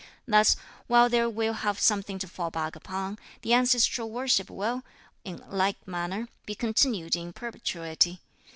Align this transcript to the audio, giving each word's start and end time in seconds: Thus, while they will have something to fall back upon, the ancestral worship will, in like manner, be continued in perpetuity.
Thus, 0.27 0.55
while 0.87 1.09
they 1.09 1.23
will 1.27 1.53
have 1.53 1.79
something 1.79 2.17
to 2.17 2.27
fall 2.27 2.49
back 2.49 2.75
upon, 2.75 3.19
the 3.43 3.53
ancestral 3.53 4.09
worship 4.09 4.49
will, 4.49 4.81
in 5.23 5.43
like 5.47 5.87
manner, 5.87 6.27
be 6.47 6.55
continued 6.55 7.15
in 7.15 7.33
perpetuity. 7.33 8.19